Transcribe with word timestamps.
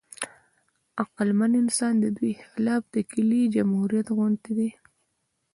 عقلمن 1.03 1.51
انسان 1.63 1.93
د 2.03 2.05
دوی 2.17 2.33
خلاف 2.49 2.83
د 2.95 2.97
کیلې 3.11 3.41
جمهوریت 3.55 4.07
غوندې 4.17 4.51
دی. 4.57 4.69